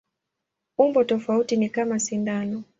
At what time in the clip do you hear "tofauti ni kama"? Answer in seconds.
1.03-1.99